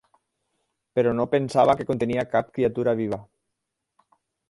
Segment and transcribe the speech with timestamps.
[0.99, 3.25] Però no pensava que contenia cap criatura viva.